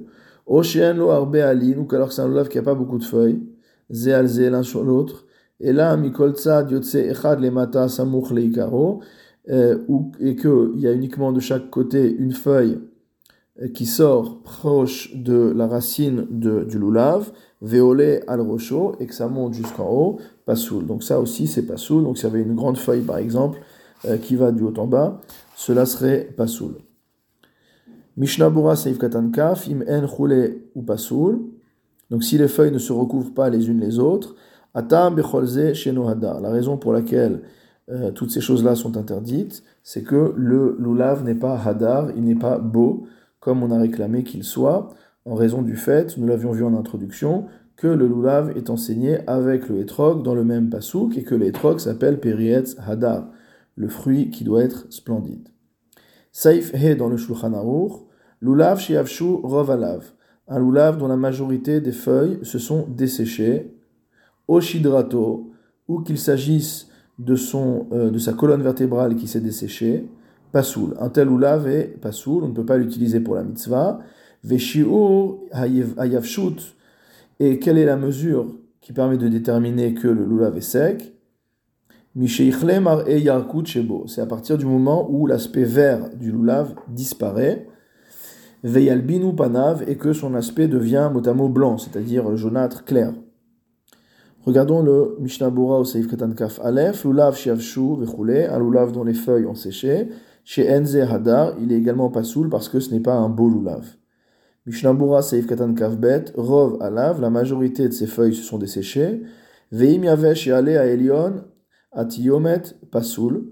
Oshien 0.46 0.92
lo 0.92 1.10
arbe 1.10 1.36
alin, 1.36 1.78
ou 1.78 1.94
alors 1.94 2.12
c'est 2.12 2.20
un 2.20 2.28
lulav 2.28 2.48
qui 2.48 2.58
a 2.58 2.62
pas 2.62 2.74
beaucoup 2.74 2.98
de 2.98 3.04
feuilles, 3.04 3.42
ze 3.90 4.50
l'un 4.50 4.62
sur 4.62 4.84
l'autre, 4.84 5.24
et 5.60 5.72
là, 5.72 5.96
Mikolza 5.96 6.66
Yotse 6.70 6.96
Echad 6.96 7.40
Lemata 7.40 7.88
Samuch 7.88 8.30
Leikaro, 8.30 9.00
euh, 9.48 9.78
et 10.20 10.36
qu'il 10.36 10.78
y 10.80 10.86
a 10.86 10.92
uniquement 10.92 11.32
de 11.32 11.40
chaque 11.40 11.70
côté 11.70 12.14
une 12.14 12.32
feuille 12.32 12.78
qui 13.73 13.87
sort 13.87 14.42
proche 14.42 15.14
de 15.14 15.52
la 15.54 15.66
racine 15.66 16.26
de, 16.30 16.64
du 16.64 16.78
lulav, 16.78 17.30
veolé 17.61 18.20
al 18.26 18.40
rocho, 18.40 18.96
et 18.99 19.06
que 19.06 19.14
ça 19.14 19.28
monte 19.28 19.54
jusqu'en 19.54 19.88
haut, 19.88 20.18
pasoul. 20.44 20.87
Donc 20.87 21.02
ça 21.02 21.20
aussi 21.20 21.46
c'est 21.46 21.66
pasoul. 21.66 22.02
Donc 22.02 22.18
s'il 22.18 22.28
y 22.28 22.32
avait 22.32 22.42
une 22.42 22.56
grande 22.56 22.78
feuille 22.78 23.02
par 23.02 23.18
exemple 23.18 23.61
euh, 24.06 24.18
qui 24.18 24.37
va 24.37 24.50
du 24.50 24.64
haut 24.64 24.75
en 24.76 24.87
bas, 24.87 25.20
cela 25.56 25.87
serait 25.87 26.28
pasoul. 26.37 26.75
Mishnabura 28.16 28.76
Seif 28.76 28.99
Katan 28.99 29.30
Kaf, 29.30 29.68
im 29.68 29.82
en 29.88 30.06
ou 30.75 30.82
pasoul. 30.82 31.40
Donc 32.11 32.23
si 32.23 32.38
les 32.38 32.49
feuilles 32.49 32.73
ne 32.73 32.78
se 32.78 32.92
recouvrent 32.92 33.34
pas 33.34 33.50
les 33.50 33.68
unes 33.68 33.80
les 33.80 33.99
autres, 33.99 34.34
la 34.75 36.50
raison 36.50 36.76
pour 36.76 36.92
laquelle 36.92 37.42
euh, 37.90 38.11
toutes 38.11 38.30
ces 38.30 38.40
choses-là 38.40 38.75
sont 38.75 38.96
interdites, 38.96 39.62
c'est 39.82 40.02
que 40.02 40.32
le 40.37 40.76
lulav 40.80 41.23
n'est 41.23 41.34
pas 41.34 41.56
hadar, 41.64 42.11
il 42.16 42.25
n'est 42.25 42.34
pas 42.34 42.58
beau, 42.58 43.06
comme 43.44 43.62
on 43.62 43.70
a 43.70 43.78
réclamé 43.78 44.24
qu'il 44.24 44.42
soit, 44.42 44.88
en 45.26 45.34
raison 45.34 45.60
du 45.60 45.76
fait, 45.76 46.16
nous 46.16 46.26
l'avions 46.26 46.52
vu 46.52 46.64
en 46.64 46.74
introduction, 46.74 47.44
que 47.76 47.86
le 47.86 48.06
lulav 48.08 48.56
est 48.56 48.70
enseigné 48.70 49.18
avec 49.26 49.68
le 49.68 49.80
etrog 49.80 50.22
dans 50.22 50.34
le 50.34 50.44
même 50.44 50.70
pasouk 50.70 51.18
et 51.18 51.24
que 51.24 51.34
le 51.34 51.46
etrog 51.46 51.78
s'appelle 51.78 52.20
perietz 52.20 52.74
hadar, 52.78 53.28
le 53.76 53.88
fruit 53.88 54.30
qui 54.30 54.44
doit 54.44 54.62
être 54.62 54.86
splendide. 54.90 55.48
Saif 56.32 56.72
he 56.72 56.96
dans 56.96 57.10
le 57.10 57.18
Shulchan 57.18 57.52
Aruch, 57.52 57.92
lulav 58.40 58.80
shiavshu 58.80 59.40
rovalav, 59.42 60.12
un 60.48 60.58
lulav 60.58 60.96
dont 60.96 61.08
la 61.08 61.18
majorité 61.18 61.82
des 61.82 61.92
feuilles 61.92 62.38
se 62.44 62.58
sont 62.58 62.86
desséchées, 62.88 63.76
oshidrato, 64.48 65.52
ou 65.86 66.00
qu'il 66.00 66.16
s'agisse 66.16 66.88
de, 67.18 67.36
son, 67.36 67.88
euh, 67.92 68.10
de 68.10 68.18
sa 68.18 68.32
colonne 68.32 68.62
vertébrale 68.62 69.16
qui 69.16 69.28
s'est 69.28 69.42
desséchée, 69.42 70.08
pasoul. 70.54 70.94
Un 71.00 71.11
tel 71.11 71.28
oulav 71.28 71.66
est 71.66 72.00
pasoul, 72.00 72.44
on 72.44 72.49
ne 72.49 72.54
peut 72.54 72.64
pas 72.64 72.78
l'utiliser 72.78 73.18
pour 73.18 73.34
la 73.34 73.42
mitzvah. 73.42 73.99
Veshiur 74.44 75.40
hayavshut, 75.52 76.76
et 77.40 77.58
quelle 77.58 77.76
est 77.76 77.84
la 77.84 77.96
mesure 77.96 78.46
qui 78.80 78.92
permet 78.92 79.18
de 79.18 79.26
déterminer 79.26 79.94
que 79.94 80.06
le 80.06 80.25
lulav 80.25 80.56
est 80.56 80.61
sec? 80.61 81.12
C'est 82.16 84.20
à 84.20 84.26
partir 84.26 84.56
du 84.56 84.66
moment 84.66 85.11
où 85.11 85.26
l'aspect 85.26 85.64
vert 85.64 86.11
du 86.14 86.30
lulav 86.30 86.76
disparaît, 86.88 87.66
veyalbinu 88.62 89.34
panav, 89.34 89.82
et 89.88 89.96
que 89.96 90.12
son 90.12 90.34
aspect 90.34 90.68
devient 90.68 91.11
motamo 91.12 91.49
blanc, 91.49 91.78
c'est-à-dire 91.78 92.37
jaunâtre 92.37 92.84
clair. 92.84 93.12
Regardons 94.46 94.82
le 94.82 95.16
Mishnah 95.18 95.50
Bora 95.50 95.80
au 95.80 95.84
Seif 95.84 96.06
Katan 96.06 96.30
Kaf 96.32 96.61
Aleph, 96.62 97.04
Shiavshu 97.34 97.96
Vechule, 97.99 98.46
un 98.49 98.61
Lulav 98.61 98.92
dont 98.92 99.02
les 99.02 99.14
feuilles 99.14 99.46
ont 99.46 99.56
séché. 99.56 100.11
Chez 100.44 100.70
Enze 100.70 100.96
Hadar, 100.96 101.54
il 101.60 101.72
est 101.72 101.78
également 101.78 102.10
pas 102.10 102.22
soul 102.22 102.48
parce 102.50 102.68
que 102.68 102.78
ce 102.78 102.92
n'est 102.92 103.00
pas 103.00 103.14
un 103.14 103.28
beau 103.28 103.48
Lulav. 103.48 103.96
Mishnah 104.66 104.92
Bora 104.92 105.22
Seif 105.22 105.46
Katan 105.46 105.74
Kaf 105.74 105.96
Bet, 105.96 106.26
Rov 106.36 106.82
Alav, 106.82 107.20
la 107.20 107.30
majorité 107.30 107.88
de 107.88 107.92
ses 107.92 108.06
feuilles 108.06 108.34
se 108.34 108.42
sont 108.42 108.58
desséchées. 108.58 109.22
Veim 109.72 110.04
Yavesh 110.04 110.46
Yale 110.46 110.76
a 110.76 110.86
Elion, 110.86 111.44
Atiyomet 111.92 112.62
Pasoul, 112.90 113.46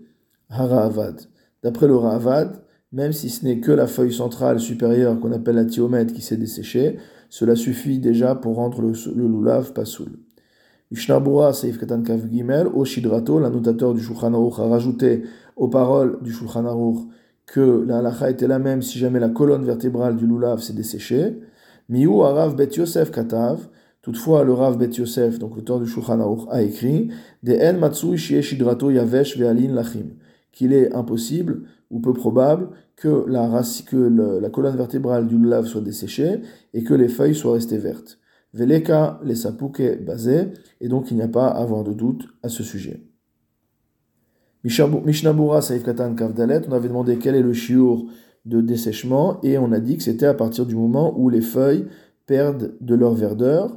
Haravad. 0.48 1.20
D'après 1.62 1.86
le 1.86 1.96
Ravad, 1.96 2.62
même 2.92 3.12
si 3.12 3.30
ce 3.30 3.44
n'est 3.44 3.60
que 3.60 3.72
la 3.72 3.86
feuille 3.86 4.12
centrale 4.12 4.60
supérieure 4.60 5.18
qu'on 5.18 5.32
appelle 5.32 5.56
la 5.56 6.04
qui 6.04 6.20
s'est 6.20 6.36
desséchée, 6.36 6.98
cela 7.30 7.56
suffit 7.56 7.98
déjà 7.98 8.34
pour 8.34 8.56
rendre 8.56 8.82
le, 8.82 8.92
le 9.14 9.26
lulav 9.26 9.72
pasoul. 9.72 10.10
Mishnabura 10.92 11.54
Seif 11.54 11.78
Katan 11.78 12.02
Kav 12.02 12.28
Gimel, 12.30 12.66
au 12.66 12.84
Shidrato, 12.84 13.38
l'annotateur 13.38 13.94
du 13.94 14.02
Shulchan 14.02 14.34
Aruch 14.34 14.58
a 14.58 14.68
rajouté 14.68 15.22
aux 15.56 15.68
paroles 15.68 16.18
du 16.20 16.30
Shulchan 16.30 16.66
Aruch 16.66 17.08
que 17.46 17.82
la 17.86 18.00
halacha 18.00 18.28
était 18.28 18.46
la 18.46 18.58
même 18.58 18.82
si 18.82 18.98
jamais 18.98 19.18
la 19.18 19.30
colonne 19.30 19.64
vertébrale 19.64 20.16
du 20.16 20.26
lulav 20.26 20.60
s'est 20.60 20.74
desséchée. 20.74 21.40
Miu 21.88 22.20
Arav 22.20 22.56
Bet 22.56 22.76
Yosef 22.76 23.10
Katav, 23.10 23.68
toutefois 24.02 24.44
le 24.44 24.52
Rav 24.52 24.76
Bet 24.76 24.90
Yosef, 24.90 25.38
donc 25.38 25.56
l'auteur 25.56 25.80
du 25.80 25.86
Shulchan 25.86 26.20
Aruch, 26.20 26.46
a 26.50 26.60
écrit 26.60 27.08
De 27.42 27.54
En 27.54 27.78
Matsui 27.78 28.18
Shidrato 28.18 28.90
Yavesh 28.90 29.38
Ve'alin 29.38 29.72
Lachim, 29.72 30.10
qu'il 30.52 30.74
est 30.74 30.94
impossible 30.94 31.62
ou 31.90 32.00
peu 32.00 32.12
probable 32.12 32.68
que 32.96 33.24
la, 33.28 33.62
que 33.86 34.40
la 34.42 34.50
colonne 34.50 34.76
vertébrale 34.76 35.26
du 35.26 35.38
lulav 35.38 35.64
soit 35.64 35.80
desséchée 35.80 36.42
et 36.74 36.84
que 36.84 36.92
les 36.92 37.08
feuilles 37.08 37.34
soient 37.34 37.54
restées 37.54 37.78
vertes. 37.78 38.18
Veleka 38.54 39.20
les 39.24 39.34
sapuke 39.34 40.04
basé, 40.04 40.48
et 40.80 40.88
donc 40.88 41.10
il 41.10 41.16
n'y 41.16 41.22
a 41.22 41.28
pas 41.28 41.48
à 41.48 41.62
avoir 41.62 41.84
de 41.84 41.92
doute 41.92 42.28
à 42.42 42.48
ce 42.48 42.62
sujet. 42.62 43.00
Mishnabura 44.64 45.62
Saif 45.62 45.82
Katan 45.84 46.14
Kavdalet, 46.14 46.62
on 46.68 46.72
avait 46.72 46.88
demandé 46.88 47.18
quel 47.18 47.34
est 47.34 47.42
le 47.42 47.52
shiur 47.52 48.04
de 48.44 48.60
dessèchement, 48.60 49.40
et 49.42 49.58
on 49.58 49.72
a 49.72 49.80
dit 49.80 49.96
que 49.96 50.02
c'était 50.02 50.26
à 50.26 50.34
partir 50.34 50.66
du 50.66 50.74
moment 50.74 51.18
où 51.18 51.28
les 51.28 51.40
feuilles 51.40 51.86
perdent 52.26 52.74
de 52.80 52.94
leur 52.94 53.14
verdeur. 53.14 53.76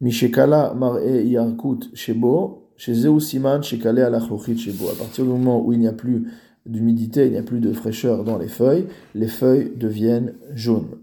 Mishekala 0.00 0.74
Mar'e 0.74 1.24
Yarkut 1.24 1.90
Shebo, 1.94 2.70
chez 2.76 2.94
Siman 3.20 3.62
Shekale 3.62 4.00
Alachlochit 4.00 4.58
Shebo. 4.58 4.90
À 4.90 4.94
partir 4.94 5.24
du 5.24 5.30
moment 5.30 5.64
où 5.64 5.72
il 5.72 5.78
n'y 5.78 5.88
a 5.88 5.92
plus 5.92 6.28
d'humidité, 6.66 7.26
il 7.26 7.32
n'y 7.32 7.38
a 7.38 7.42
plus 7.42 7.60
de 7.60 7.72
fraîcheur 7.72 8.24
dans 8.24 8.38
les 8.38 8.48
feuilles, 8.48 8.86
les 9.14 9.28
feuilles 9.28 9.72
deviennent 9.76 10.34
jaunes. 10.54 10.98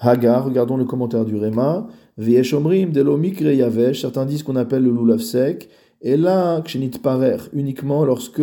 Hagar, 0.00 0.46
regardons 0.46 0.78
le 0.78 0.86
commentaire 0.86 1.26
du 1.26 1.36
Réma. 1.36 1.86
Vieshomrim 2.16 2.90
de 2.90 3.02
mikre 3.02 3.54
yavesh, 3.54 4.00
certains 4.00 4.24
disent 4.24 4.42
qu'on 4.42 4.56
appelle 4.56 4.82
le 4.82 4.90
lulav 4.90 5.20
sec, 5.20 5.68
et 6.00 6.16
là, 6.16 6.62
kshenit 6.62 6.98
parer, 7.02 7.36
uniquement 7.52 8.04
lorsque 8.04 8.42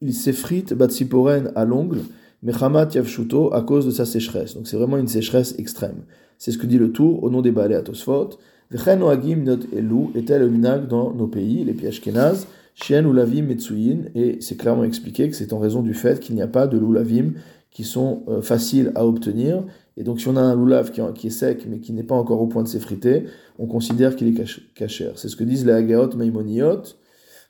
il 0.00 0.14
s'effrite 0.14 0.72
batsiporen 0.72 1.52
à 1.54 1.66
l'ongle, 1.66 2.00
mechamat 2.42 2.88
yavshuto, 2.94 3.52
à 3.52 3.60
cause 3.60 3.84
de 3.84 3.90
sa 3.90 4.06
sécheresse. 4.06 4.54
Donc 4.54 4.66
c'est 4.66 4.78
vraiment 4.78 4.96
une 4.96 5.08
sécheresse 5.08 5.54
extrême. 5.58 6.04
C'est 6.38 6.52
ce 6.52 6.58
que 6.58 6.66
dit 6.66 6.78
le 6.78 6.90
tour 6.90 7.22
au 7.22 7.30
nom 7.30 7.42
des 7.42 7.52
balais 7.52 7.74
à 7.74 7.82
Tosfot. 7.82 8.30
Vechen 8.70 9.02
oagim 9.02 9.44
not 9.44 9.60
elu 9.76 10.08
était 10.14 10.38
le 10.38 10.48
minag 10.48 10.88
dans 10.88 11.12
nos 11.12 11.26
pays, 11.26 11.64
les 11.64 11.74
pièges 11.74 12.00
kenaz, 12.00 12.46
chien 12.74 13.04
ou 13.04 13.12
lavim 13.12 13.42
metsuyin, 13.42 14.06
et 14.14 14.38
c'est 14.40 14.56
clairement 14.56 14.84
expliqué 14.84 15.28
que 15.28 15.36
c'est 15.36 15.52
en 15.52 15.58
raison 15.58 15.82
du 15.82 15.92
fait 15.92 16.18
qu'il 16.18 16.34
n'y 16.34 16.42
a 16.42 16.48
pas 16.48 16.66
de 16.66 16.78
loulavim 16.78 17.32
qui 17.74 17.84
sont 17.84 18.22
euh, 18.28 18.40
faciles 18.40 18.92
à 18.94 19.06
obtenir. 19.06 19.64
Et 19.98 20.04
donc 20.04 20.20
si 20.20 20.28
on 20.28 20.36
a 20.36 20.40
un 20.40 20.54
loulav 20.54 20.92
qui, 20.92 21.26
est 21.26 21.30
sec 21.30 21.66
mais 21.68 21.80
qui 21.80 21.92
n'est 21.92 22.04
pas 22.04 22.14
encore 22.14 22.40
au 22.40 22.46
point 22.46 22.62
de 22.62 22.68
s'effriter, 22.68 23.24
on 23.58 23.66
considère 23.66 24.16
qu'il 24.16 24.28
est 24.28 24.74
cachère. 24.74 25.18
C'est 25.18 25.28
ce 25.28 25.36
que 25.36 25.44
disent 25.44 25.66
les 25.66 25.72
Agaot 25.72 26.16
Maimoniot, 26.16 26.82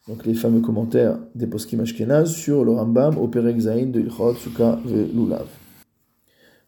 donc 0.09 0.27
les 0.27 0.35
fameux 0.35 0.61
commentaires 0.61 1.19
des 1.35 1.47
poskim 1.47 1.81
ashkenaz 1.81 2.33
sur 2.33 2.65
le 2.65 2.73
Rambam 2.73 3.19
au 3.19 3.29
Perek 3.29 3.59
de 3.59 4.01
Ilchot 4.01 4.35
Suka 4.35 4.81
Lulav. 4.87 5.47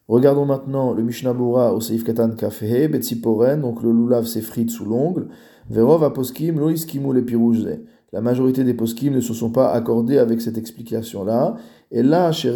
Regardons 0.07 0.45
maintenant 0.45 0.93
le 0.93 1.03
Mishnah 1.03 1.33
au 1.33 1.81
Seif 1.81 2.03
Katan 2.03 2.31
Kafehe, 2.31 2.87
Betsiporen, 2.87 3.61
donc 3.61 3.83
le 3.83 3.91
lulav 3.91 4.25
s'effrite 4.25 4.69
sous 4.69 4.85
l'ongle, 4.85 5.27
Verov 5.69 6.03
aposkim 6.03 6.59
Lois 6.59 6.73
Kimou 6.87 7.11
le 7.11 7.25
La 8.13 8.21
majorité 8.21 8.63
des 8.63 8.73
poskim 8.73 9.13
ne 9.13 9.19
se 9.19 9.33
sont 9.33 9.49
pas 9.49 9.71
accordés 9.71 10.17
avec 10.17 10.39
cette 10.39 10.57
explication-là. 10.57 11.57
Et 11.91 12.03
là, 12.03 12.31
chez 12.31 12.49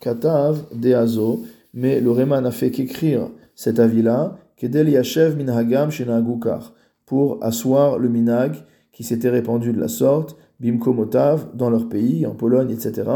Katav 0.00 0.64
Deazo, 0.74 1.44
mais 1.74 2.00
le 2.00 2.10
Rema 2.10 2.40
n'a 2.40 2.50
fait 2.50 2.70
qu'écrire 2.70 3.28
cet 3.54 3.78
avis-là, 3.78 4.38
Kedel 4.56 4.88
Yashev 4.88 5.36
Minhagam 5.36 5.90
Shenagukar, 5.90 6.74
pour 7.06 7.38
asseoir 7.42 7.98
le 7.98 8.08
minag 8.08 8.56
qui 8.92 9.04
s'était 9.04 9.30
répandu 9.30 9.72
de 9.72 9.80
la 9.80 9.88
sorte, 9.88 10.36
Bimkomotav, 10.60 11.50
dans 11.54 11.70
leur 11.70 11.88
pays, 11.88 12.26
en 12.26 12.34
Pologne, 12.34 12.70
etc. 12.70 13.08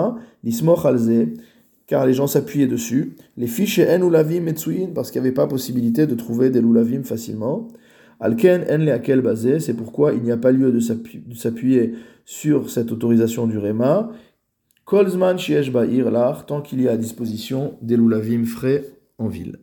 L'ismoch 0.44 0.86
car 1.86 2.06
les 2.06 2.14
gens 2.14 2.26
s'appuyaient 2.26 2.68
dessus. 2.68 3.16
Les 3.36 3.46
fiches 3.46 3.80
en 3.80 4.06
ulavim 4.06 4.44
parce 4.94 5.10
qu'il 5.10 5.20
n'y 5.20 5.26
avait 5.26 5.34
pas 5.34 5.46
possibilité 5.46 6.06
de 6.06 6.14
trouver 6.14 6.50
des 6.50 6.60
lulavim 6.60 7.02
facilement. 7.02 7.68
Alken 8.20 8.64
en 8.70 8.78
leakel 8.78 9.20
basé, 9.20 9.58
c'est 9.58 9.74
pourquoi 9.74 10.12
il 10.12 10.22
n'y 10.22 10.30
a 10.30 10.36
pas 10.36 10.52
lieu 10.52 10.70
de 10.70 10.80
s'appuyer 11.34 11.94
sur 12.24 12.70
cette 12.70 12.92
autorisation 12.92 13.46
du 13.46 13.58
Réma. 13.58 14.10
Kolzman 14.92 15.38
shiesh 15.38 15.72
ba'ir 15.72 16.11
tant 16.44 16.61
qu'il 16.61 16.82
y 16.82 16.87
a 16.87 16.92
à 16.92 16.96
disposition 16.99 17.78
des 17.80 17.96
lulavim 17.96 18.44
frais 18.44 18.92
en 19.16 19.26
ville. 19.26 19.61